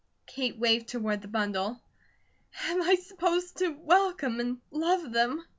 [0.25, 1.79] Kate waved toward the bundle:
[2.63, 5.45] "Am I supposed to welcome and love them?"